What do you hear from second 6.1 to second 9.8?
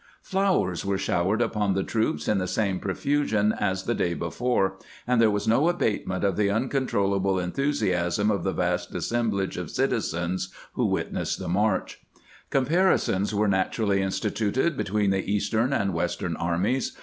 in the uncontrollable enthusiasm of the vast assemblage of